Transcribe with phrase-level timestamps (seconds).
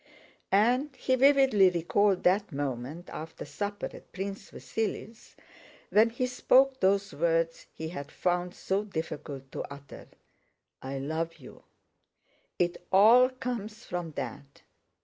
[0.51, 5.35] And he vividly recalled that moment after supper at Prince Vasíli's,
[5.91, 10.07] when he spoke those words he had found so difficult to utter:
[10.81, 11.65] "I love you."
[12.57, 14.63] "It all comes from that!